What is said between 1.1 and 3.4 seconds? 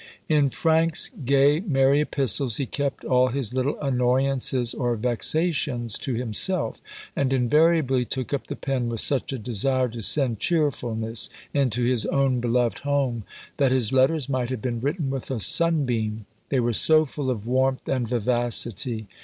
gay, merry epistles, he kept all